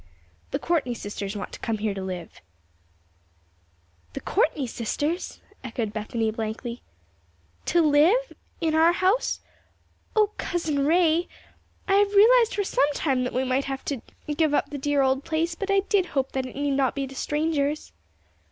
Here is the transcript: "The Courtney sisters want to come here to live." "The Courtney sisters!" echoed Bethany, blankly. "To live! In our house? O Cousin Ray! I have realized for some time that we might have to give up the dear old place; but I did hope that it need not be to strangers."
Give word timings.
"The 0.49 0.57
Courtney 0.57 0.95
sisters 0.95 1.35
want 1.37 1.51
to 1.51 1.59
come 1.59 1.77
here 1.77 1.93
to 1.93 2.01
live." 2.01 2.41
"The 4.13 4.19
Courtney 4.19 4.65
sisters!" 4.65 5.41
echoed 5.63 5.93
Bethany, 5.93 6.31
blankly. 6.31 6.81
"To 7.65 7.83
live! 7.83 8.33
In 8.59 8.73
our 8.73 8.93
house? 8.93 9.41
O 10.15 10.31
Cousin 10.39 10.87
Ray! 10.87 11.27
I 11.87 11.97
have 11.97 12.15
realized 12.15 12.55
for 12.55 12.63
some 12.63 12.91
time 12.95 13.23
that 13.25 13.33
we 13.33 13.43
might 13.43 13.65
have 13.65 13.85
to 13.85 14.01
give 14.35 14.55
up 14.55 14.71
the 14.71 14.79
dear 14.79 15.03
old 15.03 15.23
place; 15.23 15.53
but 15.53 15.69
I 15.69 15.81
did 15.81 16.07
hope 16.07 16.31
that 16.31 16.47
it 16.47 16.55
need 16.55 16.71
not 16.71 16.95
be 16.95 17.05
to 17.05 17.13
strangers." 17.13 17.93